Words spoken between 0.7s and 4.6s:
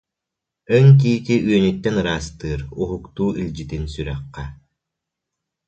Өҥ тиити үөнүттэн ыраастыыр, Уһуктуу илдьитин сүрэххэ